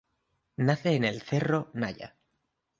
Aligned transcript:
Nace 0.67 0.95
en 0.95 1.03
el 1.03 1.21
Cerro 1.21 1.69
Naya. 1.75 2.17